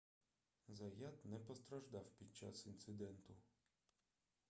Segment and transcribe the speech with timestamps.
[0.67, 3.35] заят не постраждав під час інциденту